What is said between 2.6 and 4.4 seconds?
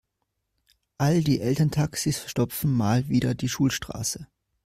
mal wieder die Schulstraße.